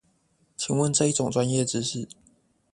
[0.57, 2.07] 請問這一種專業知識